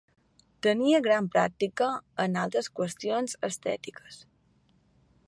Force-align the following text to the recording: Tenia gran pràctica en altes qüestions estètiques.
Tenia 0.67 1.01
gran 1.07 1.27
pràctica 1.35 1.91
en 2.25 2.39
altes 2.45 2.71
qüestions 2.79 3.39
estètiques. 3.49 4.19